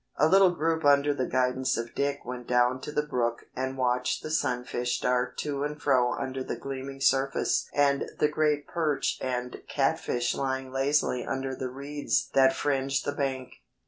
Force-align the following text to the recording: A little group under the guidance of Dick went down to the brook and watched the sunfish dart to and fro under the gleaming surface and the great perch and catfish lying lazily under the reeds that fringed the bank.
A 0.17 0.27
little 0.27 0.49
group 0.49 0.83
under 0.83 1.13
the 1.13 1.27
guidance 1.27 1.77
of 1.77 1.93
Dick 1.93 2.25
went 2.25 2.47
down 2.47 2.81
to 2.81 2.91
the 2.91 3.05
brook 3.05 3.45
and 3.55 3.77
watched 3.77 4.23
the 4.23 4.31
sunfish 4.31 4.99
dart 4.99 5.37
to 5.37 5.63
and 5.63 5.79
fro 5.79 6.15
under 6.17 6.43
the 6.43 6.55
gleaming 6.55 6.99
surface 6.99 7.69
and 7.71 8.09
the 8.17 8.27
great 8.27 8.67
perch 8.67 9.19
and 9.21 9.61
catfish 9.69 10.33
lying 10.33 10.71
lazily 10.71 11.23
under 11.23 11.53
the 11.55 11.69
reeds 11.69 12.29
that 12.33 12.51
fringed 12.55 13.05
the 13.05 13.11
bank. 13.11 13.57